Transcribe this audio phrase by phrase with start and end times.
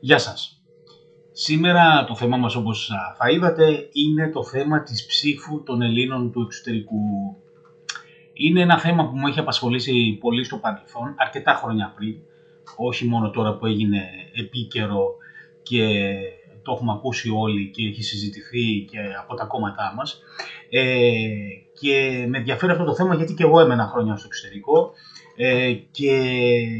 [0.00, 0.62] Γεια σας.
[1.32, 6.42] Σήμερα το θέμα μας όπως θα είδατε είναι το θέμα της ψήφου των Ελλήνων του
[6.42, 6.98] εξωτερικού.
[8.32, 12.14] Είναι ένα θέμα που μου έχει απασχολήσει πολύ στο παρελθόν, αρκετά χρόνια πριν,
[12.76, 14.02] όχι μόνο τώρα που έγινε
[14.34, 15.16] επίκαιρο
[15.62, 16.12] και
[16.64, 20.22] το έχουμε ακούσει όλοι και έχει συζητηθεί και από τα κόμματά μας.
[20.70, 20.82] Ε,
[21.80, 24.92] και με ενδιαφέρει αυτό το θέμα γιατί και εγώ έμενα χρόνια στο εξωτερικό
[25.36, 26.20] ε, και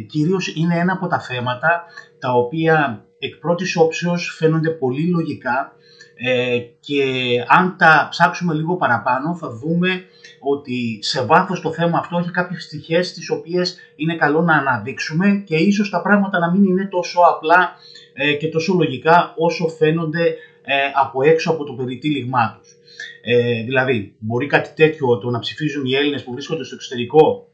[0.08, 1.84] κυρίως είναι ένα από τα θέματα
[2.18, 5.72] τα οποία εκ πρώτης όψεως φαίνονται πολύ λογικά
[6.16, 7.04] ε, και
[7.48, 10.04] αν τα ψάξουμε λίγο παραπάνω θα δούμε
[10.40, 15.42] ότι σε βάθος το θέμα αυτό έχει κάποιες στοιχές τις οποίες είναι καλό να αναδείξουμε
[15.46, 17.76] και ίσως τα πράγματα να μην είναι τόσο απλά
[18.14, 20.24] ε, και τόσο λογικά όσο φαίνονται
[20.64, 22.76] ε, από έξω από το περιτύλιγμά τους.
[23.22, 27.48] Ε, δηλαδή, μπορεί κάτι τέτοιο το να ψηφίζουν οι Έλληνες που βρίσκονται στο εξωτερικό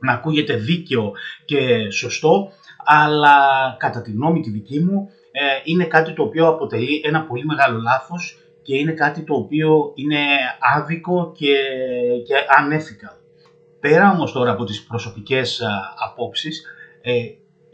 [0.00, 1.12] να ακούγεται δίκαιο
[1.44, 2.52] και σωστό,
[2.84, 3.36] αλλά
[3.78, 7.80] κατά τη γνώμη τη δική μου ε, είναι κάτι το οποίο αποτελεί ένα πολύ μεγάλο
[7.80, 10.18] λάθος και είναι κάτι το οποίο είναι
[10.76, 11.54] άδικο και,
[12.26, 13.20] και ανέφικα.
[13.80, 15.68] Πέρα όμως τώρα από τις προσωπικές α,
[16.08, 16.64] απόψεις,
[17.02, 17.12] ε,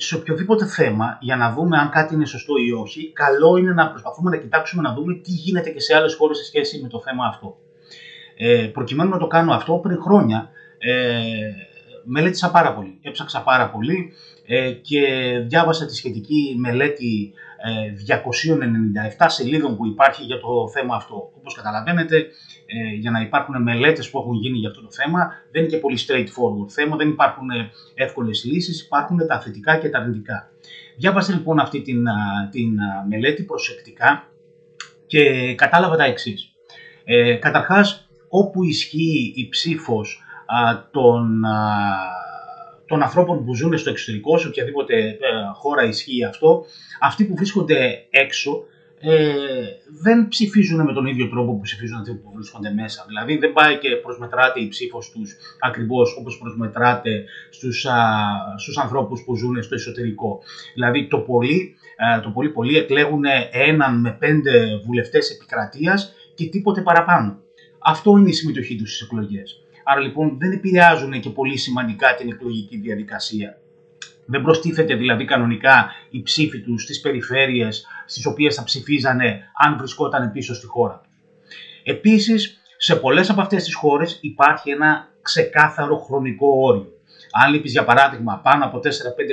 [0.04, 3.88] σε οποιοδήποτε θέμα, για να δούμε αν κάτι είναι σωστό ή όχι, καλό είναι να
[3.90, 7.00] προσπαθούμε να κοιτάξουμε να δούμε τι γίνεται και σε άλλες χώρες σε σχέση με το
[7.00, 7.56] θέμα αυτό.
[8.36, 11.22] Ε, προκειμένου να το κάνω αυτό, πριν χρόνια ε,
[12.04, 14.12] μελέτησα πάρα πολύ, έψαξα πάρα πολύ
[14.46, 15.00] ε, και
[15.46, 17.32] διάβασα τη σχετική μελέτη
[19.18, 21.32] 297 ε, σελίδων που υπάρχει για το θέμα αυτό.
[21.38, 22.16] Όπως καταλαβαίνετε,
[22.66, 25.78] ε, για να υπάρχουν μελέτες που έχουν γίνει για αυτό το θέμα, δεν είναι και
[25.78, 27.48] πολύ straightforward θέμα, δεν υπάρχουν
[27.94, 30.50] εύκολες λύσεις, υπάρχουν τα θετικά και τα αρνητικά.
[30.96, 32.04] Διάβασα λοιπόν αυτή την,
[32.50, 32.76] την
[33.08, 34.28] μελέτη προσεκτικά
[35.06, 36.52] και κατάλαβα τα εξής.
[37.04, 40.22] Ε, καταρχάς, όπου ισχύει η ψήφος
[40.90, 41.42] των,
[42.92, 45.16] των ανθρώπων που ζουν στο εξωτερικό, σε οποιαδήποτε ε,
[45.54, 46.64] χώρα ισχύει αυτό,
[47.00, 48.64] αυτοί που βρίσκονται έξω
[49.00, 49.32] ε,
[50.02, 53.04] δεν ψηφίζουν με τον ίδιο τρόπο που ψηφίζουν αυτοί που βρίσκονται μέσα.
[53.08, 57.98] Δηλαδή δεν πάει και προσμετράται η ψήφος τους ακριβώς όπως προσμετράται στους, α,
[58.56, 60.40] στους ανθρώπους που ζουν στο εσωτερικό.
[60.74, 61.74] Δηλαδή το πολύ,
[62.22, 67.40] το πολύ πολύ εκλέγουν έναν με πέντε βουλευτές επικρατείας και τίποτε παραπάνω.
[67.78, 69.61] Αυτό είναι η συμμετοχή τους στις εκλογές.
[69.84, 73.56] Άρα λοιπόν δεν επηρεάζουν και πολύ σημαντικά την εκλογική διαδικασία.
[74.26, 80.32] Δεν προστίθεται δηλαδή κανονικά η ψήφη τους στις περιφέρειες στις οποίες θα ψηφίζανε αν βρισκόταν
[80.32, 81.08] πίσω στη χώρα του.
[81.82, 86.92] Επίσης, σε πολλές από αυτές τις χώρες υπάρχει ένα ξεκάθαρο χρονικό όριο.
[87.32, 88.82] Αν λείπεις για παράδειγμα πάνω από 4-5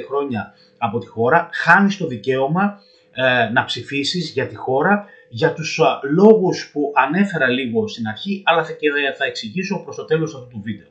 [0.07, 2.79] χρόνια από τη χώρα, χάνεις το δικαίωμα
[3.11, 5.79] ε, να ψηφίσεις για τη χώρα για τους
[6.13, 10.47] λόγους που ανέφερα λίγο στην αρχή, αλλά θα, και θα εξηγήσω προς το τέλος αυτού
[10.47, 10.87] του βίντεο.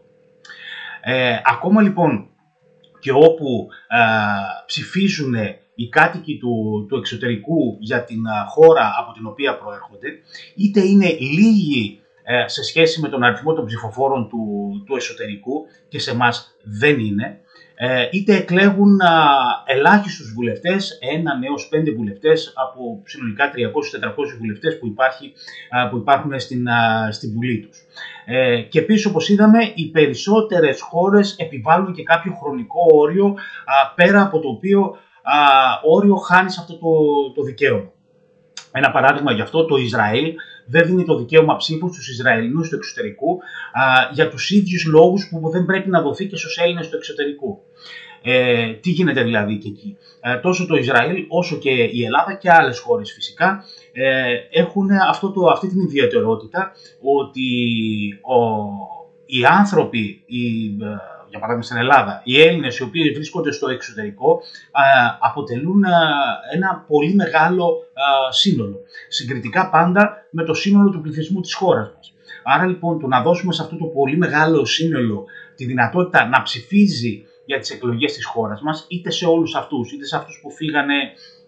[1.03, 2.29] Ε, ακόμα λοιπόν
[3.01, 3.99] και όπου ε,
[4.67, 5.35] ψηφίζουν
[5.75, 10.09] οι κάτοικοι του, του εξωτερικού για την χώρα από την οποία προέρχονται,
[10.57, 12.01] είτε είναι λίγοι
[12.31, 16.99] ε, σε σχέση με τον αριθμό των ψηφοφόρων του, του εσωτερικού και σε εμάς δεν
[16.99, 17.39] είναι, ε,
[18.11, 19.01] είτε εκλέγουν
[19.67, 25.33] ελάχιστους βουλευτές, ένα έως πέντε βουλευτές από συνολικά 300-400 βουλευτές που, υπάρχει,
[25.91, 26.67] που υπάρχουν στην,
[27.11, 27.79] στην Βουλή τους.
[28.25, 33.35] Ε, και επίσης όπως είδαμε οι περισσότερες χώρες επιβάλλουν και κάποιο χρονικό όριο
[33.95, 34.97] πέρα από το οποίο
[35.85, 36.89] όριο χάνεις αυτό το,
[37.35, 37.93] το δικαίωμα.
[38.79, 40.35] Ένα παράδειγμα γι' αυτό, το Ισραήλ
[40.67, 43.39] δεν δίνει το δικαίωμα ψήφου στους Ισραηλινούς του εξωτερικού
[43.73, 47.61] α, για τους ίδιους λόγους που δεν πρέπει να δοθεί και στους Έλληνες του εξωτερικού.
[48.23, 49.97] Ε, τι γίνεται δηλαδή και εκεί.
[50.21, 55.31] Ε, τόσο το Ισραήλ όσο και η Ελλάδα και άλλες χώρες φυσικά ε, έχουν αυτό
[55.31, 57.49] το, αυτή την ιδιαιτερότητα ότι
[58.23, 58.39] ο,
[59.27, 64.41] οι άνθρωποι, οι, ε, για παράδειγμα στην Ελλάδα, οι Έλληνες οι οποίοι βρίσκονται στο εξωτερικό
[65.21, 65.85] αποτελούν
[66.55, 67.77] ένα πολύ μεγάλο
[68.31, 68.81] σύνολο.
[69.09, 72.13] Συγκριτικά πάντα με το σύνολο του πληθυσμού της χώρας μας.
[72.45, 75.25] Άρα λοιπόν το να δώσουμε σε αυτό το πολύ μεγάλο σύνολο
[75.57, 80.05] τη δυνατότητα να ψηφίζει για τις εκλογές της χώρας μας, είτε σε όλους αυτούς, είτε
[80.05, 80.95] σε αυτούς που φύγανε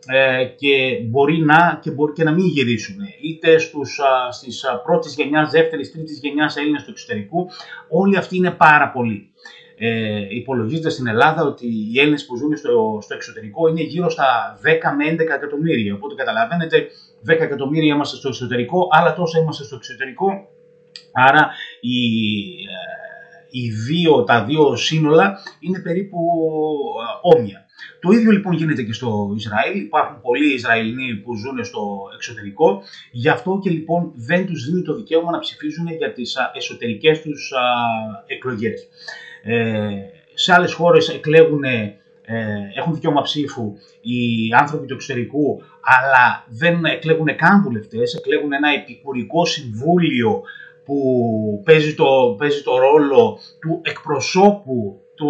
[0.07, 5.15] ε, και μπορεί να και μπορεί και να μην γυρίσουν, είτε στους, α, στις πρώτης
[5.15, 7.49] γενιάς, δεύτερης, τρίτης γενιάς Έλληνες του εξωτερικού,
[7.89, 9.33] όλοι αυτοί είναι πάρα πολλοί.
[9.83, 14.59] Ε, υπολογίζεται στην Ελλάδα ότι οι Έλληνες που ζουν στο, στο εξωτερικό είναι γύρω στα
[14.65, 15.95] 10 με 11 εκατομμύρια.
[15.95, 16.87] Οπότε καταλαβαίνετε,
[17.27, 20.49] 10 εκατομμύρια είμαστε στο εσωτερικό, άλλα τόσα είμαστε στο εξωτερικό.
[21.13, 21.51] Άρα
[21.81, 21.99] οι,
[22.75, 26.19] ε, οι δύο, τα δύο σύνολα είναι περίπου
[27.23, 27.65] όμοια.
[28.01, 29.81] Το ίδιο λοιπόν γίνεται και στο Ισραήλ.
[29.81, 32.83] Υπάρχουν πολλοί Ισραηλοί που ζουν στο εξωτερικό.
[33.13, 37.53] Γι' αυτό και λοιπόν δεν τους δίνει το δικαίωμα να ψηφίζουν για τις εσωτερικές τους
[38.27, 38.89] εκλογές.
[39.43, 39.91] Ε,
[40.35, 41.99] σε άλλες χώρες εκλέγουν, ε,
[42.75, 49.45] έχουν δικαίωμα ψήφου οι άνθρωποι του εξωτερικού, αλλά δεν εκλέγουν καν βουλευτές, εκλέγουν ένα επικουρικό
[49.45, 50.43] συμβούλιο
[50.85, 55.27] που παίζει το, παίζει το ρόλο του εκπροσώπου το,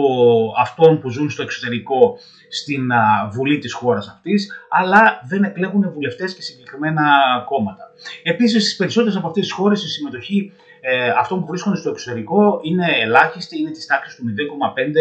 [0.58, 2.18] αυτών που ζουν στο εξωτερικό
[2.48, 2.90] στην
[3.32, 7.02] Βουλή της χώρας αυτής, αλλά δεν εκλέγουν βουλευτές και συγκεκριμένα
[7.48, 7.92] κόμματα.
[8.22, 12.60] Επίσης, στις περισσότερες από αυτές τις χώρες η συμμετοχή ε, αυτών που βρίσκονται στο εξωτερικό
[12.62, 14.94] είναι ελάχιστη, είναι της τάξης του 0,5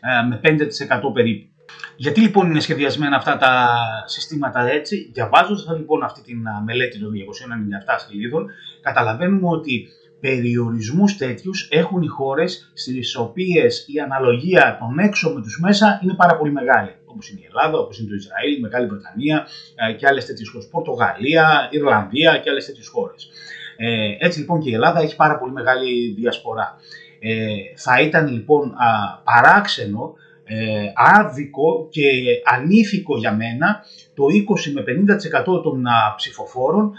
[0.00, 1.50] ε, με 5% περίπου.
[1.96, 3.68] Γιατί λοιπόν είναι σχεδιασμένα αυτά τα
[4.06, 6.32] συστήματα έτσι, διαβάζοντας λοιπόν αυτή τη
[6.64, 7.16] μελέτη των 297
[8.06, 8.46] σελίδων,
[8.80, 9.88] καταλαβαίνουμε ότι
[10.20, 16.14] περιορισμούς τέτοιους έχουν οι χώρες στις οποίες η αναλογία των έξω με τους μέσα είναι
[16.14, 16.94] πάρα πολύ μεγάλη.
[17.04, 20.48] Όπως είναι η Ελλάδα, όπως είναι το Ισραήλ, η Μεγάλη Βρετανία ε, και άλλες τέτοιες
[20.48, 20.68] χώρες.
[20.68, 23.28] Πορτογαλία, Ιρλανδία και άλλες τέτοιες χώρες.
[23.76, 26.76] Ε, έτσι λοιπόν και η Ελλάδα έχει πάρα πολύ μεγάλη διασπορά.
[27.20, 30.14] Ε, θα ήταν λοιπόν α, παράξενο
[30.44, 32.02] ε, άδικο και
[32.44, 33.84] ανήθικο για μένα
[34.14, 34.84] το 20 με
[35.54, 35.84] 50% των
[36.16, 36.92] ψηφοφόρων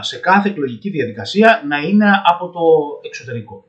[0.00, 2.60] σε κάθε εκλογική διαδικασία να είναι από το
[3.02, 3.64] εξωτερικό.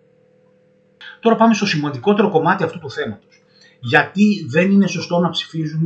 [1.20, 3.44] Τώρα πάμε στο σημαντικότερο κομμάτι αυτού του θέματος.
[3.80, 5.86] Γιατί δεν είναι σωστό να ψηφίζουν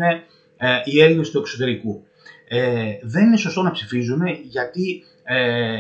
[0.58, 2.04] ε, οι Έλληνες του εξωτερικού.
[2.48, 5.78] Ε, δεν είναι σωστό να ψηφίζουν γιατί ε,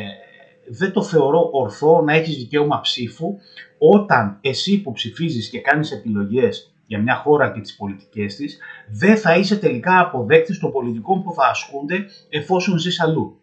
[0.69, 3.35] δεν το θεωρώ ορθό να έχεις δικαίωμα ψήφου
[3.77, 8.57] όταν εσύ που ψηφίζεις και κάνεις επιλογές για μια χώρα και τις πολιτικές της,
[8.89, 13.41] δεν θα είσαι τελικά αποδέκτης των πολιτικών που θα ασκούνται εφόσον ζεις αλλού.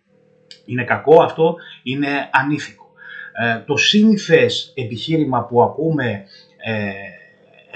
[0.64, 2.84] Είναι κακό αυτό, είναι ανήθικο.
[3.32, 6.24] Ε, το σύνηθες επιχείρημα που ακούμε
[6.64, 6.90] ε,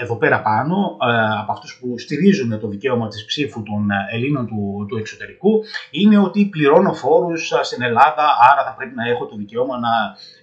[0.01, 4.85] εδώ πέρα πάνω ε, από αυτούς που στηρίζουν το δικαίωμα της ψήφου των Ελλήνων του,
[4.89, 9.79] του εξωτερικού είναι ότι πληρώνω φόρους στην Ελλάδα, άρα θα πρέπει να έχω το δικαίωμα
[9.79, 9.89] να,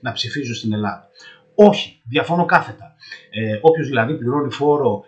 [0.00, 1.08] να ψηφίζω στην Ελλάδα.
[1.54, 2.94] Όχι, διαφωνώ κάθετα.
[3.30, 5.04] Ε, Όποιος δηλαδή πληρώνει φόρο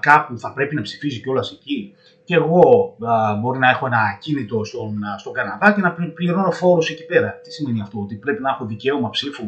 [0.00, 1.94] κάπου θα πρέπει να ψηφίζει κιόλας εκεί.
[2.24, 6.90] Και εγώ α, μπορεί να έχω ένα κίνητο στον, στον Καναδά και να πληρώνω φόρους
[6.90, 7.40] εκεί πέρα.
[7.42, 9.44] Τι σημαίνει αυτό, ότι πρέπει να έχω δικαίωμα ψήφου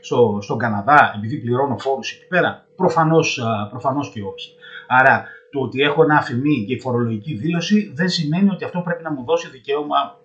[0.00, 3.40] στο, στον Καναδά επειδή πληρώνω φόρους εκεί πέρα; Προφανώς,
[3.70, 4.54] προφανώς και όχι.
[4.86, 9.12] Άρα το ότι έχω ένα αφημί και φορολογική δήλωση δεν σημαίνει ότι αυτό πρέπει να
[9.12, 10.20] μου δώσει δικαίωμα,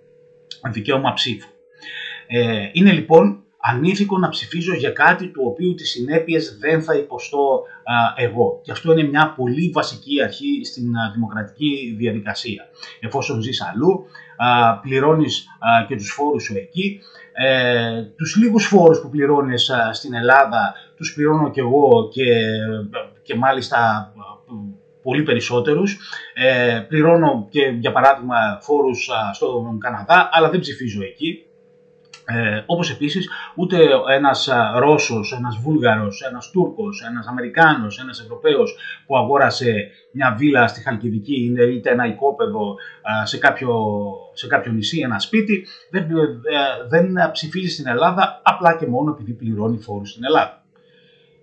[0.71, 1.49] δικαίωμα ψήφου.
[2.27, 7.63] Ε, είναι λοιπόν ανήθικο να ψηφίζω για κάτι του οποίου τις συνέπειες δεν θα υποστώ
[8.15, 8.59] εγώ.
[8.63, 12.65] Και αυτό είναι μια πολύ βασική αρχή στην δημοκρατική διαδικασία.
[12.99, 14.05] Εφόσον ζεις αλλού,
[14.37, 15.45] α, πληρώνεις
[15.87, 16.99] και τους φόρους σου εκεί.
[17.33, 22.23] Ε, τους λίγους φόρους που πληρώνεις στην Ελλάδα τους πληρώνω και εγώ και,
[23.23, 24.11] και μάλιστα
[25.03, 25.99] πολύ περισσότερους.
[26.33, 31.45] Ε, πληρώνω και για παράδειγμα φόρους στον Καναδά, αλλά δεν ψηφίζω εκεί.
[32.25, 33.77] Ε, όπως επίσης ούτε
[34.15, 38.75] ένας Ρώσος, ένας Βούλγαρος, ένας Τούρκος, ένας Αμερικάνος, ένας Ευρωπαίος
[39.05, 42.75] που αγόρασε μια βίλα στη Χαλκιδική είναι είτε ένα οικόπεδο
[43.23, 43.75] σε κάποιο,
[44.33, 46.07] σε κάποιο νησί, ένα σπίτι, δεν, ε,
[46.89, 50.63] δεν ψηφίζει στην Ελλάδα απλά και μόνο επειδή πληρώνει φόρους στην Ελλάδα.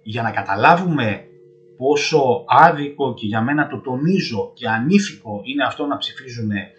[0.02, 1.24] Για να καταλάβουμε
[1.76, 6.72] πόσο άδικο και για μένα το τονίζω και ανήθικο είναι αυτό να ψηφίζουν ε,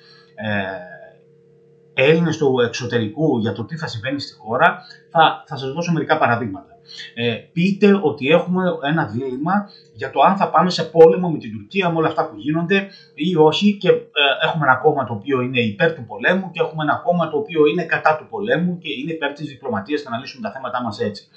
[1.93, 4.77] Έλληνες του εξωτερικού για το τι θα συμβαίνει στη χώρα,
[5.09, 6.71] θα, θα σας δώσω μερικά παραδείγματα.
[7.13, 11.51] Ε, πείτε ότι έχουμε ένα δίλημα για το αν θα πάμε σε πόλεμο με την
[11.51, 15.41] Τουρκία με όλα αυτά που γίνονται ή όχι και ε, έχουμε ένα κόμμα το οποίο
[15.41, 18.89] είναι υπέρ του πολέμου και έχουμε ένα κόμμα το οποίο είναι κατά του πολέμου και
[18.91, 21.27] είναι υπέρ της διπλωματίας και να λύσουμε τα θέματα μας έτσι.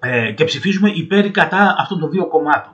[0.00, 2.72] Ε, και ψηφίζουμε υπέρ ή κατά αυτών των δύο κομμάτων.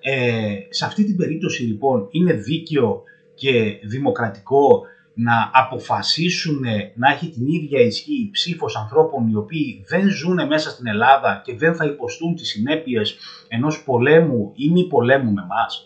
[0.00, 3.02] Ε, σε αυτή την περίπτωση λοιπόν είναι δίκαιο
[3.34, 4.82] και δημοκρατικό
[5.14, 6.60] να αποφασίσουν
[6.94, 11.40] να έχει την ίδια ισχύ η ψήφος ανθρώπων οι οποίοι δεν ζουν μέσα στην Ελλάδα
[11.44, 13.16] και δεν θα υποστούν τις συνέπειες
[13.48, 15.84] ενός πολέμου ή μη πολέμου με μας.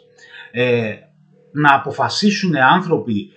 [0.51, 0.95] Ε,
[1.53, 3.31] να αποφασίσουν άνθρωποι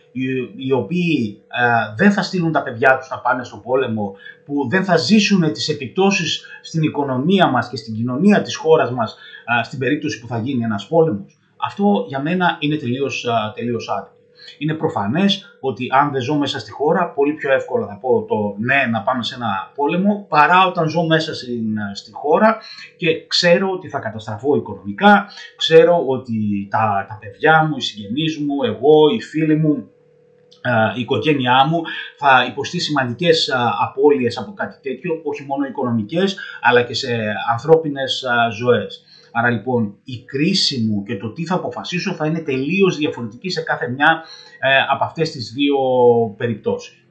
[0.57, 4.15] οι, οποίοι ε, δεν θα στείλουν τα παιδιά τους να πάνε στον πόλεμο,
[4.45, 9.15] που δεν θα ζήσουν τις επιπτώσεις στην οικονομία μας και στην κοινωνία της χώρας μας
[9.59, 11.37] ε, στην περίπτωση που θα γίνει ένας πόλεμος.
[11.57, 13.25] Αυτό για μένα είναι τελείως,
[13.55, 14.16] τελείως άδικο.
[14.57, 18.55] Είναι προφανές ότι αν δεν ζω μέσα στη χώρα, πολύ πιο εύκολα θα πω το
[18.57, 22.57] ναι να πάμε σε ένα πόλεμο, παρά όταν ζω μέσα στην, στη χώρα
[22.97, 28.63] και ξέρω ότι θα καταστραφώ οικονομικά, ξέρω ότι τα, τα παιδιά μου, οι συγγενείς μου,
[28.63, 29.89] εγώ, οι φίλοι μου,
[30.95, 31.81] η οικογένειά μου
[32.17, 37.17] θα υποστεί σημαντικές απώλειες από κάτι τέτοιο, όχι μόνο οικονομικές, αλλά και σε
[37.51, 39.01] ανθρώπινες ζωές.
[39.39, 43.61] Άρα λοιπόν η κρίση μου και το τι θα αποφασίσω θα είναι τελείως διαφορετική σε
[43.61, 44.23] κάθε μια
[44.59, 45.77] ε, από αυτές τις δύο
[46.37, 47.05] περιπτώσεις.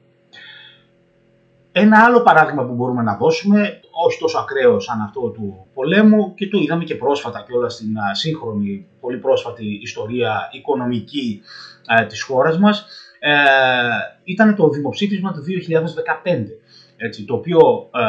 [1.71, 6.47] Ένα άλλο παράδειγμα που μπορούμε να δώσουμε, όχι τόσο ακραίο σαν αυτό του πολέμου και
[6.47, 11.41] το είδαμε και πρόσφατα και όλα στην σύγχρονη, πολύ πρόσφατη ιστορία οικονομική
[11.99, 12.85] ε, της χώρας μας,
[13.19, 13.33] ε,
[14.23, 15.43] ήταν το δημοψήφισμα του
[16.23, 16.45] 2015,
[16.97, 18.01] έτσι, το οποίο ε,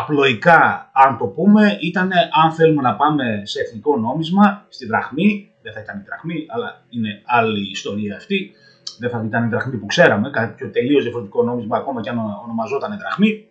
[0.00, 2.10] απλοϊκά, αν το πούμε, ήταν
[2.44, 6.82] αν θέλουμε να πάμε σε εθνικό νόμισμα, στη δραχμή, δεν θα ήταν η δραχμή, αλλά
[6.88, 8.52] είναι άλλη ιστορία αυτή,
[8.98, 12.98] δεν θα ήταν η δραχμή που ξέραμε, κάποιο τελείως διαφορετικό νόμισμα, ακόμα και αν ονομαζόταν
[12.98, 13.48] δραχμή.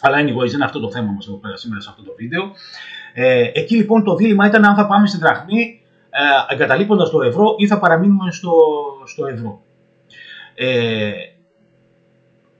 [0.00, 2.52] Αλλά anyway, δεν είναι αυτό το θέμα μας εδώ πέρα σήμερα σε αυτό το βίντεο.
[3.14, 7.54] Ε, εκεί λοιπόν το δίλημα ήταν αν θα πάμε στη δραχμή ε, εγκαταλείποντας το ευρώ
[7.58, 8.52] ή θα παραμείνουμε στο,
[9.06, 9.62] στο ευρώ.
[10.54, 11.12] Ε,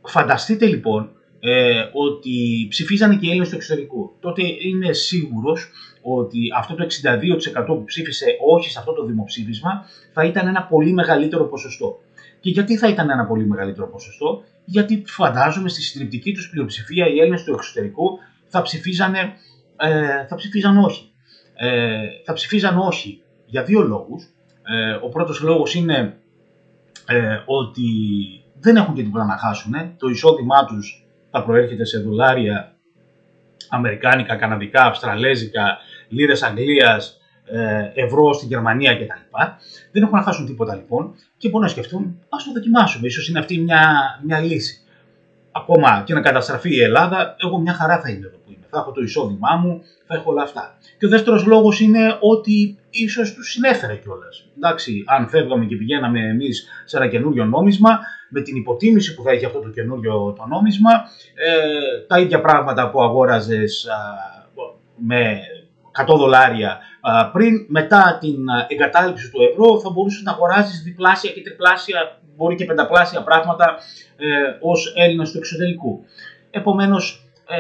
[0.03, 1.11] φανταστείτε λοιπόν
[1.41, 4.13] ε, ότι ψηφίζανε και οι Έλληνες του εξωτερικού.
[4.21, 5.71] Τότε είναι σίγουρος
[6.03, 6.87] ότι αυτό το
[7.63, 11.99] 62% που ψήφισε όχι σε αυτό το δημοψήφισμα θα ήταν ένα πολύ μεγαλύτερο ποσοστό.
[12.41, 17.19] Και γιατί θα ήταν ένα πολύ μεγαλύτερο ποσοστό, γιατί φαντάζομαι στη συντριπτική τους πλειοψηφία οι
[17.19, 19.19] Έλληνες του εξωτερικού θα ψηφίζανε,
[19.77, 21.13] ε, θα ψηφίζαν όχι.
[21.55, 24.25] Ε, θα ψηφίζαν όχι για δύο λόγους.
[24.63, 26.17] Ε, ο πρώτος λόγος είναι
[27.07, 27.85] ε, ότι
[28.61, 29.73] δεν έχουν και τίποτα να χάσουν.
[29.97, 32.75] Το εισόδημά τους θα προέρχεται σε δολάρια
[33.69, 39.37] αμερικάνικα, καναδικά, αυστραλέζικα, λίρες Αγγλίας, ε, ευρώ στη Γερμανία κτλ.
[39.93, 43.07] Δεν έχουν να χάσουν τίποτα λοιπόν και μπορούν να σκεφτούν, ας το δοκιμάσουμε.
[43.07, 43.83] ίσως είναι αυτή μια,
[44.25, 44.81] μια λύση.
[45.53, 48.67] Ακόμα και να καταστραφεί η Ελλάδα, εγώ μια χαρά θα είμαι εδώ που είμαι.
[48.71, 50.79] Θα έχω το εισόδημά μου, θα έχω όλα αυτά.
[50.99, 54.47] Και ο δεύτερος λόγος είναι ότι ίσως τους συνέφερε κιόλας.
[54.57, 59.31] Εντάξει, αν φεύγαμε και πηγαίναμε εμείς σε ένα καινούριο νόμισμα, με την υποτίμηση που θα
[59.31, 60.91] έχει αυτό το καινούριο το νόμισμα,
[61.35, 63.89] ε, τα ίδια πράγματα που αγόραζες
[64.97, 65.41] με
[66.07, 66.79] 100 δολάρια
[67.33, 68.37] πριν, μετά την
[68.69, 73.79] εγκατάλειψη του ευρώ, θα μπορούσες να αγοράζεις διπλάσια και τριπλάσια, μπορεί και πενταπλάσια πράγματα
[74.17, 74.27] ε,
[74.61, 76.05] ως Έλληνας του εξωτερικού.
[76.51, 77.57] Επομένως, ε,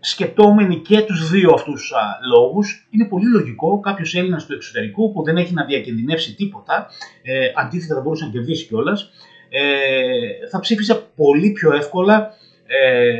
[0.00, 5.22] σκεπτόμενοι και τους δύο αυτούς α, λόγους, είναι πολύ λογικό κάποιος Έλληνας του εξωτερικού που
[5.22, 6.86] δεν έχει να διακινδυνεύσει τίποτα,
[7.22, 9.10] ε, αντίθετα θα μπορούσε να κερδίσει κιόλας,
[9.48, 12.34] ε, θα ψήφισε πολύ πιο εύκολα
[12.66, 13.14] ε,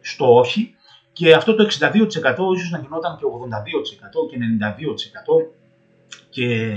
[0.00, 0.74] στο όχι.
[1.12, 1.68] Και αυτό το 62%
[2.54, 5.52] ίσως να γινόταν και 82% και 92%
[6.30, 6.74] και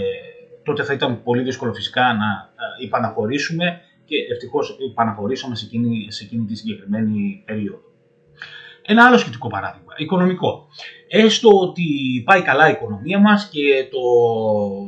[0.64, 2.50] τότε θα ήταν πολύ δύσκολο φυσικά να
[2.84, 7.87] υπαναχωρήσουμε και ευτυχώς υπαναχωρήσαμε σε εκείνη, σε εκείνη τη συγκεκριμένη περίοδο.
[8.90, 10.68] Ένα άλλο σχετικό παράδειγμα, οικονομικό.
[11.08, 11.86] Έστω ότι
[12.26, 14.02] πάει καλά η οικονομία μας και το,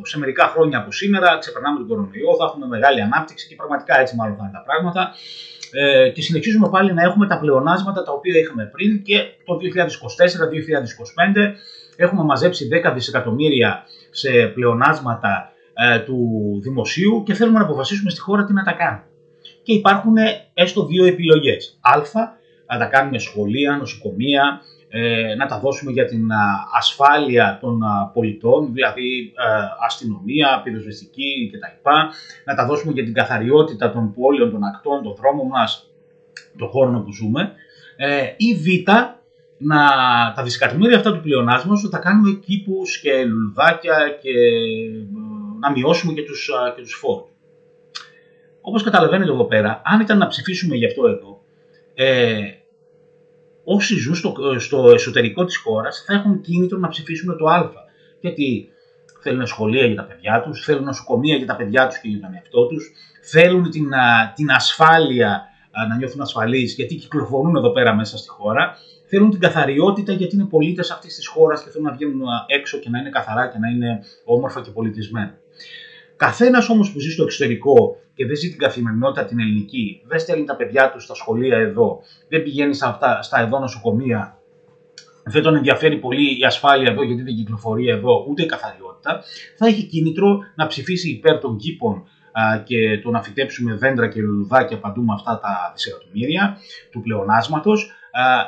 [0.05, 4.15] σε μερικά χρόνια από σήμερα ξεπερνάμε τον κορονοϊό, θα έχουμε μεγάλη ανάπτυξη και πραγματικά έτσι
[4.15, 5.13] μάλλον θα είναι τα πράγματα
[5.71, 11.53] ε, και συνεχίζουμε πάλι να έχουμε τα πλεονάσματα τα οποία είχαμε πριν και το 2024-2025
[11.95, 16.19] έχουμε μαζέψει 10 δισεκατομμύρια σε πλεονάσματα ε, του
[16.63, 19.03] δημοσίου και θέλουμε να αποφασίσουμε στη χώρα τι να τα κάνουμε.
[19.63, 20.15] Και υπάρχουν
[20.53, 21.79] έστω δύο επιλογές.
[21.81, 22.37] Α,
[22.69, 26.27] να τα κάνουμε σχολεία, νοσοκομεία, ε, να τα δώσουμε για την
[26.77, 27.81] ασφάλεια των
[28.13, 31.89] πολιτών, δηλαδή ε, αστυνομία, πυροσβεστική κτλ.
[32.45, 35.89] Να τα δώσουμε για την καθαριότητα των πόλεων, των ακτών, των δρόμων μας,
[36.57, 37.51] των χώρων που ζούμε.
[37.95, 38.89] Ε, ή β,
[39.57, 39.83] να
[40.35, 44.31] τα δισεκατομμύρια αυτά του πλεονάσματος να τα κάνουμε κήπους και λουλουδάκια και
[45.59, 47.29] να μειώσουμε και τους, και τους φόρους.
[48.61, 51.41] Όπως καταλαβαίνετε εδώ πέρα, αν ήταν να ψηφίσουμε γι' αυτό εδώ,
[51.93, 52.41] ε,
[53.75, 57.69] όσοι ζουν στο, στο εσωτερικό της χώρας θα έχουν κίνητρο να ψηφίσουν το α.
[58.19, 58.69] Γιατί
[59.21, 62.33] θέλουν σχολεία για τα παιδιά τους, θέλουν νοσοκομεία για τα παιδιά τους και για τον
[62.33, 63.89] εαυτό τους, θέλουν την,
[64.35, 65.43] την ασφάλεια
[65.89, 70.45] να νιώθουν ασφαλείς γιατί κυκλοφορούν εδώ πέρα μέσα στη χώρα, θέλουν την καθαριότητα γιατί είναι
[70.45, 73.69] πολίτες αυτής της χώρας και θέλουν να βγαίνουν έξω και να είναι καθαρά και να
[73.69, 75.37] είναι όμορφα και πολιτισμένα.
[76.19, 80.45] Καθένας όμως που ζει στο εξωτερικό και δεν ζει την καθημερινότητα την ελληνική, δεν στέλνει
[80.45, 84.37] τα παιδιά του στα σχολεία εδώ, δεν πηγαίνει στα, αυτά, στα εδώ νοσοκομεία,
[85.23, 89.21] δεν τον ενδιαφέρει πολύ η ασφάλεια εδώ γιατί δεν κυκλοφορεί εδώ, ούτε η καθαριότητα,
[89.57, 92.03] θα έχει κίνητρο να ψηφίσει υπέρ των κήπων
[92.63, 96.57] και το να φυτέψουμε δέντρα και λουλουδάκια παντού με αυτά τα δισεκατομμύρια
[96.91, 97.91] του πλεονάσματος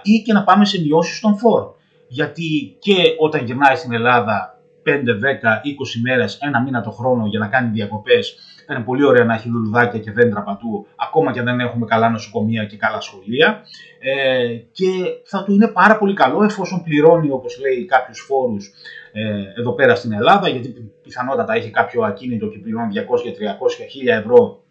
[0.04, 1.76] ή και να πάμε σε μειώσεις των φόρων.
[2.08, 7.40] Γιατί και όταν γυρνάει στην Ελλάδα 5, 10, 20 μέρες, ένα μήνα το χρόνο για
[7.40, 8.36] να κάνει διακοπές.
[8.68, 11.86] Θα είναι πολύ ωραία να έχει λουλουδάκια και δέντρα παντού, ακόμα και αν δεν έχουμε
[11.86, 13.62] καλά νοσοκομεία και καλά σχολεία.
[14.00, 14.90] Ε, και
[15.26, 18.72] θα του είναι πάρα πολύ καλό εφόσον πληρώνει, όπως λέει, κάποιους φόρους
[19.12, 24.20] ε, εδώ πέρα στην Ελλάδα, γιατί πιθανότατα έχει κάποιο ακίνητο και πληρώνει 200, 300, 1000
[24.20, 24.64] ευρώ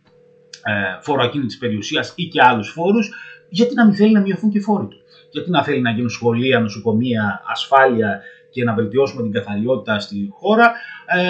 [0.64, 3.10] ε, φόρο ακίνητης περιουσίας ή και άλλους φόρους,
[3.48, 4.96] γιατί να μην θέλει να μειωθούν και οι φόροι του.
[5.30, 10.72] Γιατί να θέλει να γίνουν σχολεία, νοσοκομεία, ασφάλεια και να βελτιώσουμε την καθαριότητα στη χώρα,
[11.06, 11.24] ε,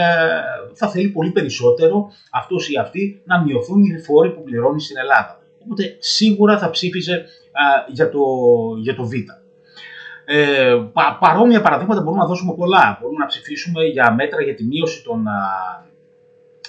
[0.74, 5.38] θα θέλει πολύ περισσότερο αυτός ή αυτή να μειωθούν οι φόροι που πληρώνει στην Ελλάδα.
[5.62, 7.24] Οπότε σίγουρα θα ψήφιζε
[7.88, 8.20] για, το,
[8.82, 9.12] για το Β.
[10.24, 12.98] Ε, πα, παρόμοια παραδείγματα μπορούμε να δώσουμε πολλά.
[13.00, 15.26] Μπορούμε να ψηφίσουμε για μέτρα για τη μείωση των,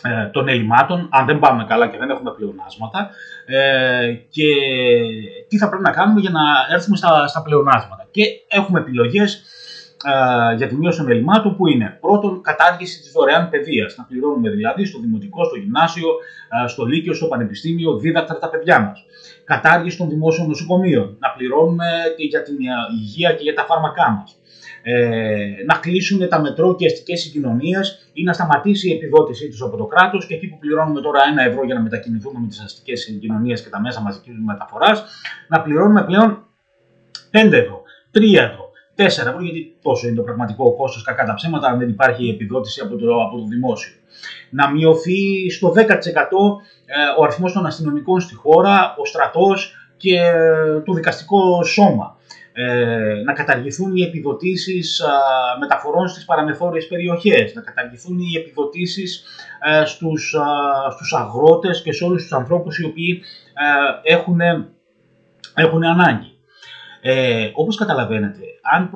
[0.03, 3.09] ε, των ελλημάτων, αν δεν πάμε καλά και δεν έχουμε πλεονάσματα,
[3.45, 4.45] ε, και
[5.47, 6.41] τι θα πρέπει να κάνουμε για να
[6.75, 8.07] έρθουμε στα, στα πλεονάσματα.
[8.11, 9.43] Και έχουμε επιλογές
[10.03, 13.95] ε, για τη μείωση των ελλημάτων που είναι πρώτον κατάργηση της δωρεάν παιδείας.
[13.97, 16.09] Να πληρώνουμε δηλαδή στο δημοτικό, στο γυμνάσιο,
[16.63, 19.05] ε, στο λύκειο, στο πανεπιστήμιο δίδακτρα τα παιδιά μας.
[19.43, 21.17] Κατάργηση των δημόσιων νοσοκομείων.
[21.19, 21.85] Να πληρώνουμε
[22.17, 22.55] για την
[22.99, 24.35] υγεία και για τα φάρμακά μας
[24.83, 29.77] ε, να κλείσουν τα μετρό και αστικές συγκοινωνίες ή να σταματήσει η επιδότησή τους από
[29.77, 33.01] το κράτος και εκεί που πληρώνουμε τώρα ένα ευρώ για να μετακινηθούμε με τις αστικές
[33.01, 35.03] συγκοινωνίες και τα μέσα μαζικής μεταφοράς,
[35.47, 36.45] να πληρώνουμε πλέον
[37.31, 37.81] 5 ευρώ,
[38.11, 38.70] 3 ευρώ,
[39.03, 42.81] 4 ευρώ, γιατί τόσο είναι το πραγματικό κόστος κακά τα ψέματα, αν δεν υπάρχει επιδότηση
[42.81, 43.93] από το, από το δημόσιο.
[44.49, 45.85] Να μειωθεί στο 10% ε,
[47.19, 52.15] ο αριθμός των αστυνομικών στη χώρα, ο στρατός και ε, το δικαστικό σώμα
[52.53, 55.01] ε, να καταργηθούν οι επιδοτήσεις
[55.59, 59.23] μεταφορών στις παραμεθόριες περιοχές, να καταργηθούν οι επιδοτήσεις
[59.63, 60.35] ε, στους,
[60.91, 63.21] στους αγρότες και σε όλους τους ανθρώπους οι οποίοι
[64.03, 64.39] ε, έχουν,
[65.55, 66.30] έχουν ανάγκη.
[67.01, 68.39] Ε, όπως καταλαβαίνετε,
[68.75, 68.89] αν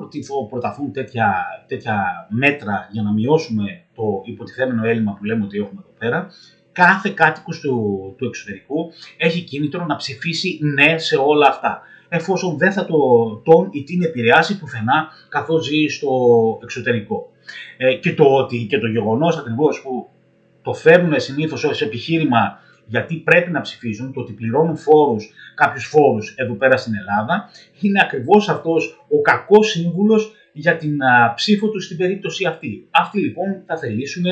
[0.48, 5.94] προταθούν τέτοια, τέτοια μέτρα για να μειώσουμε το υποτιθέμενο έλλειμμα που λέμε ότι έχουμε εδώ
[5.98, 6.26] πέρα,
[6.72, 12.72] κάθε κάτοικος του, του εξωτερικού έχει κίνητρο να ψηφίσει ναι σε όλα αυτά εφόσον δεν
[12.72, 12.96] θα το,
[13.44, 16.08] τον ή την επηρεάσει πουθενά καθώς ζει στο
[16.62, 17.30] εξωτερικό.
[17.76, 20.08] Ε, και το ότι και το γεγονός ακριβώς που
[20.62, 26.34] το φέρνουν συνήθως ως επιχείρημα γιατί πρέπει να ψηφίζουν, το ότι πληρώνουν φόρους, κάποιους φόρους
[26.36, 27.50] εδώ πέρα στην Ελλάδα,
[27.80, 30.98] είναι ακριβώς αυτός ο κακός σύμβουλος για την
[31.34, 32.88] ψήφο τους στην περίπτωση αυτή.
[32.90, 34.24] Αυτοί λοιπόν θα θελήσουν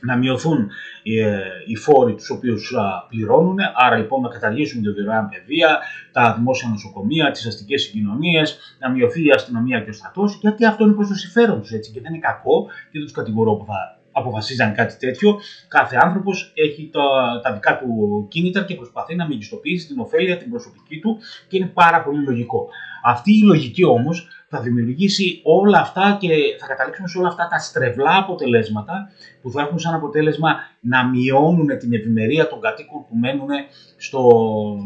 [0.00, 0.70] να μειωθούν
[1.02, 2.74] ε, οι φόροι τους οποίους
[3.08, 5.78] πληρώνουν, άρα λοιπόν να καταργήσουμε τη δωρεάν παιδεία,
[6.12, 10.84] τα δημόσια νοσοκομεία, τις αστικές συγκοινωνίες, να μειωθεί η αστυνομία και ο στρατός, γιατί αυτό
[10.84, 13.64] είναι προς το συμφέρον τους έτσι και δεν είναι κακό και δεν τους κατηγορώ που
[13.64, 15.40] θα αποφασίζαν κάτι τέτοιο.
[15.68, 17.00] Κάθε άνθρωπος έχει τα,
[17.42, 17.88] τα δικά του
[18.30, 22.68] κίνητρα και προσπαθεί να μεγιστοποιήσει την ωφέλεια την προσωπική του και είναι πάρα πολύ λογικό.
[23.04, 27.58] Αυτή η λογική όμως θα δημιουργήσει όλα αυτά και θα καταλήξουμε σε όλα αυτά τα
[27.58, 29.10] στρεβλά αποτελέσματα
[29.42, 33.48] που θα έχουν σαν αποτέλεσμα να μειώνουν την ευημερία των κατοίκων που μένουν
[33.96, 34.30] στο,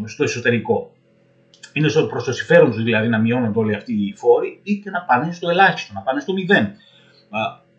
[0.06, 0.92] στο εσωτερικό.
[1.72, 5.00] Είναι προς το συμφέρον τους δηλαδή να μειώνονται όλοι αυτοί οι φόροι ή και να
[5.00, 6.74] πάνε στο ελάχιστο, να πάνε στο μηδέν.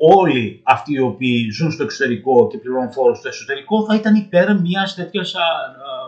[0.01, 4.59] Όλοι αυτοί οι οποίοι ζουν στο εξωτερικό και πληρώνουν φόρους στο εσωτερικό θα ήταν υπέρ
[4.59, 5.35] μιας τέτοιας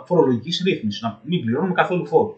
[0.06, 2.36] φορολογικής ρύθμισης, να μην πληρώνουν καθόλου φόρους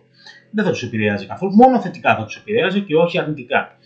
[0.54, 1.54] δεν θα τους επηρεάζει καθόλου.
[1.56, 3.78] Μόνο θετικά θα τους επηρεάζει και όχι αρνητικά.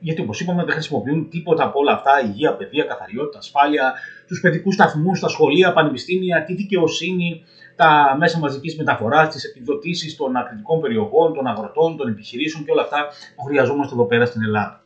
[0.00, 3.94] Γιατί όπως είπαμε, δεν χρησιμοποιούν τίποτα από όλα αυτά: υγεία, παιδεία, καθαριότητα, ασφάλεια,
[4.26, 7.42] τους παιδικούς σταθμούς, τα σχολεία, πανεπιστήμια, τη δικαιοσύνη,
[7.76, 12.82] τα μέσα μαζικής μεταφοράς, τις επιδοτήσεις των ακριτικών περιοχών, των αγροτών, των επιχειρήσεων και όλα
[12.82, 13.06] αυτά
[13.36, 14.85] που χρειαζόμαστε εδώ πέρα στην Ελλάδα.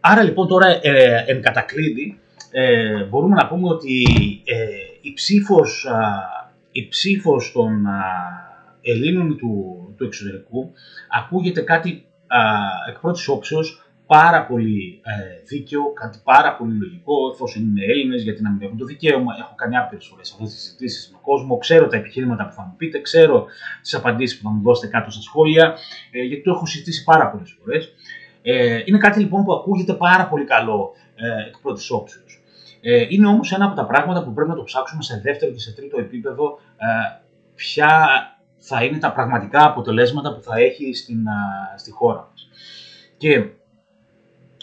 [0.00, 2.18] Άρα λοιπόν τώρα ε, εν κατακλείδη
[2.50, 4.02] ε, μπορούμε να πούμε ότι
[4.44, 4.66] ε,
[5.00, 5.86] η ψήφος
[6.72, 7.86] η ψήφος των
[8.82, 10.72] Ελλήνων του, του εξωτερικού
[11.08, 12.38] ακούγεται κάτι α,
[12.88, 13.84] εκ πρώτης όψεως
[14.16, 18.78] πάρα πολύ ε, δίκαιο, κάτι πάρα πολύ λογικό, εφόσον είναι Έλληνες, γιατί να μην έχουν
[18.78, 19.34] το δικαίωμα.
[19.38, 22.74] Έχω κάνει άπειρες φορές αυτές τις συζητήσεις με κόσμο, ξέρω τα επιχειρήματα που θα μου
[22.76, 23.46] πείτε, ξέρω
[23.82, 25.76] τις απαντήσεις που θα μου δώσετε κάτω στα σχόλια,
[26.10, 27.94] ε, γιατί το έχω συζητήσει πάρα πολλές φορές.
[28.42, 32.42] Ε, είναι κάτι λοιπόν που ακούγεται πάρα πολύ καλό ε, εκ πρώτης όψεως.
[32.80, 35.58] Ε, είναι όμως ένα από τα πράγματα που πρέπει να το ψάξουμε σε δεύτερο και
[35.58, 37.20] σε τρίτο επίπεδο ε,
[37.54, 38.08] ποια
[38.58, 41.24] θα είναι τα πραγματικά αποτελέσματα που θα έχει στην,
[41.76, 42.48] στη χώρα μας.
[43.16, 43.44] Και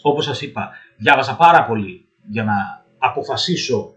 [0.02, 3.94] όπως σας είπα, διάβασα πάρα πολύ για να αποφασίσω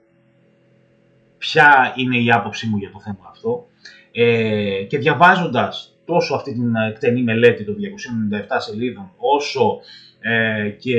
[1.38, 3.66] ποια είναι η άποψή μου για το θέμα αυτό
[4.12, 7.78] ε, και διαβάζοντας τόσο αυτή την εκτενή μελέτη των 297
[8.58, 9.80] σελίδων όσο
[10.20, 10.96] ε, και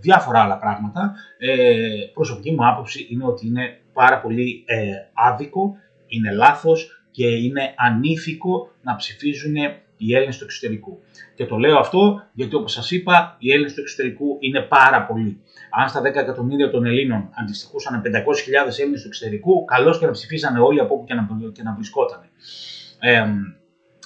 [0.00, 1.14] διάφορα άλλα πράγματα.
[1.38, 1.76] Ε,
[2.14, 8.70] προσωπική μου άποψη είναι ότι είναι πάρα πολύ ε, άδικο, είναι λάθος και είναι ανήθικο
[8.82, 9.54] να ψηφίζουν
[9.96, 10.98] οι Έλληνες του εξωτερικού.
[11.34, 15.40] Και το λέω αυτό γιατί όπως σας είπα οι Έλληνες του εξωτερικού είναι πάρα πολλοί.
[15.70, 20.60] Αν στα 10 εκατομμύρια των Ελλήνων αντιστοιχούσαν 500.000 Έλληνες του εξωτερικού, καλώς και να ψηφίσανε
[20.60, 22.20] όλοι από όπου και να, και να βρισκόταν.
[22.98, 23.24] Ε,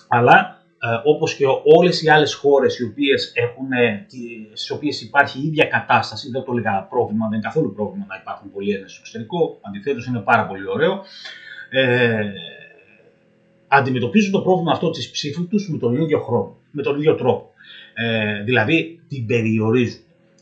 [0.08, 1.44] αλλά ε, όπως και
[1.76, 4.06] όλες οι άλλες χώρες οι οποίες έχουν, ε,
[4.52, 8.16] στις οποίες υπάρχει η ίδια κατάσταση, δεν το έλεγα πρόβλημα, δεν είναι καθόλου πρόβλημα να
[8.20, 11.02] υπάρχουν πολλοί Έλληνες στο εξωτερικό, αντιθέτως είναι πάρα πολύ ωραίο,
[11.70, 12.32] ε,
[13.68, 17.50] αντιμετωπίζουν το πρόβλημα αυτό της ψήφου τους με τον ίδιο χρόνο, με τον ίδιο τρόπο.
[17.94, 20.00] Ε, δηλαδή την περιορίζουν.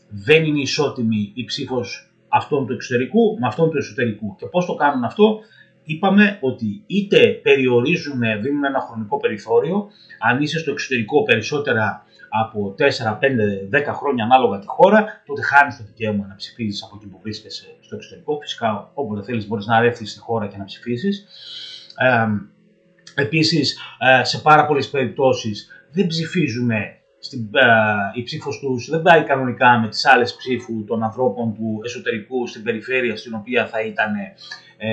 [0.09, 4.35] Δεν είναι ισότιμη η ψήφος αυτών του εξωτερικού με αυτών του εσωτερικού.
[4.39, 5.39] Και πώς το κάνουν αυτό,
[5.87, 9.87] είπαμε ότι είτε περιορίζουν, δίνουν ένα χρονικό περιθώριο,
[10.19, 15.77] αν είσαι στο εξωτερικό περισσότερα από 4, 5, 10 χρόνια ανάλογα τη χώρα, τότε χάνεις
[15.77, 18.39] το δικαίωμα να ψηφίζεις από εκεί που βρίσκεσαι στο εξωτερικό.
[18.41, 21.25] Φυσικά, όποτε θέλεις, μπορείς να έρθεις στη χώρα και να ψηφίσεις.
[21.97, 22.27] Ε,
[23.19, 23.77] Επίσης,
[24.21, 26.69] σε πάρα πολλές περιπτώσεις δεν ψηφίζουν
[27.19, 27.49] στην,
[28.13, 32.63] η ψήφος τους δεν πάει κανονικά με τις άλλες ψήφου των ανθρώπων του εσωτερικού στην
[32.63, 34.15] περιφέρεια στην οποία θα ήταν
[34.77, 34.87] ε,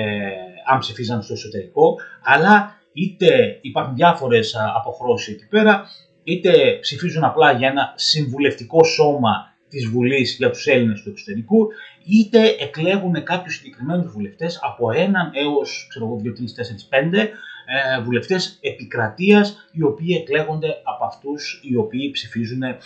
[0.65, 5.85] αν ψηφίζαν στο εσωτερικό, αλλά είτε υπάρχουν διάφορες αποχρώσεις εκεί πέρα,
[6.23, 11.67] είτε ψηφίζουν απλά για ένα συμβουλευτικό σώμα της Βουλής για τους Έλληνες του εξωτερικού,
[12.05, 17.29] είτε εκλέγουν κάποιους συγκεκριμένους βουλευτές από έναν έως, ξέρω εγώ, 2, 3, 4, 5
[17.65, 22.77] ε, βουλευτές επικρατείας, οι οποίοι εκλέγονται από αυτούς οι οποίοι ψηφίζουν ε,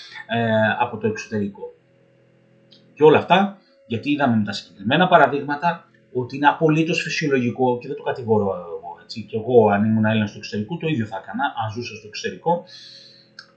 [0.80, 1.74] από το εξωτερικό.
[2.94, 7.98] Και όλα αυτά, γιατί είδαμε με τα συγκεκριμένα παραδείγματα ότι είναι απολύτως φυσιολογικό και δεν
[7.98, 9.00] το κατηγορώ εγώ.
[9.04, 9.22] Έτσι.
[9.22, 12.64] Και εγώ, αν ήμουν Έλληνας στο εξωτερικό, το ίδιο θα έκανα, αν ζούσα στο εξωτερικό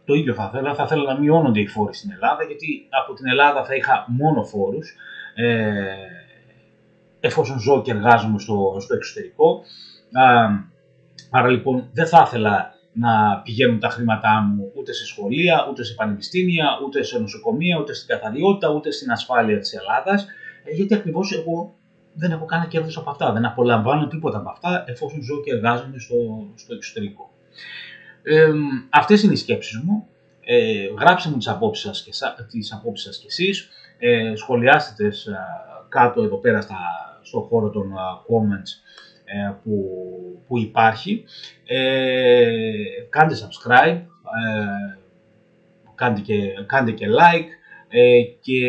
[0.04, 0.74] το ίδιο θα ήθελα.
[0.74, 4.44] Θα ήθελα να μειώνονται οι φόροι στην Ελλάδα, γιατί από την Ελλάδα θα είχα μόνο
[4.44, 4.94] φόρους,
[5.34, 5.94] ε,
[7.20, 9.62] εφόσον ζω και εργάζομαι στο, στο εξωτερικό.
[11.30, 15.94] Άρα λοιπόν δεν θα ήθελα να πηγαίνουν τα χρήματά μου ούτε σε σχολεία, ούτε σε
[15.94, 20.26] πανεπιστήμια, ούτε σε νοσοκομεία, ούτε στην καθαριότητα, ούτε στην ασφάλεια της Ελλάδας,
[20.64, 21.74] ε, γιατί ακριβώς εγώ
[22.14, 25.98] δεν έχω κάνει κέρδος από αυτά, δεν απολαμβάνω τίποτα από αυτά εφόσον ζω και εργάζομαι
[25.98, 26.16] στο,
[26.54, 27.30] στο εξωτερικό.
[28.22, 28.50] Ε,
[28.90, 30.06] αυτές είναι οι σκέψεις μου.
[30.44, 32.10] Ε, γράψτε μου τις απόψεις σας και,
[32.50, 33.68] τις απόψεις σας και εσείς.
[33.98, 35.28] Ε, σχολιάστε τις
[35.88, 36.76] κάτω εδώ πέρα στα,
[37.22, 37.92] στο χώρο των
[38.28, 39.11] comments ε,
[39.62, 39.72] που,
[40.46, 41.24] που υπάρχει.
[41.66, 42.72] Ε,
[43.08, 44.98] κάντε subscribe, ε,
[45.94, 46.34] κάντε, και,
[46.66, 47.48] κάντε και like
[47.88, 48.66] ε, και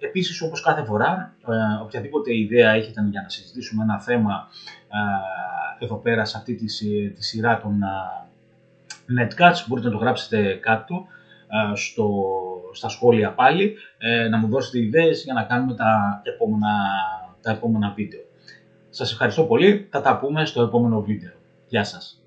[0.00, 4.48] επίσης όπως κάθε φορά ε, οποιαδήποτε ιδέα έχετε για να συζητήσουμε ένα θέμα
[5.78, 6.64] εδώ πέρα σε αυτή τη,
[7.10, 7.80] τη σειρά των
[9.18, 11.06] Netcats, μπορείτε να το γράψετε κάτω
[11.74, 12.08] στο,
[12.72, 16.68] στα σχόλια πάλι, ε, να μου δώσετε ιδέες για να κάνουμε τα επόμενα,
[17.40, 18.20] τα επόμενα βίντεο.
[18.94, 21.32] Σας ευχαριστώ πολύ, θα τα πούμε στο επόμενο βίντεο.
[21.66, 22.21] Γεια σας.